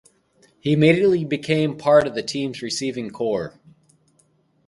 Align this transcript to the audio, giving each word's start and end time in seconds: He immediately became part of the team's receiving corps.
He 0.59 0.73
immediately 0.73 1.23
became 1.25 1.77
part 1.77 2.07
of 2.07 2.15
the 2.15 2.23
team's 2.23 2.63
receiving 2.63 3.11
corps. 3.11 3.59